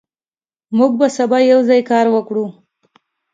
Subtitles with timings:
[0.77, 2.45] موږ به سبا یوځای کار وکړو.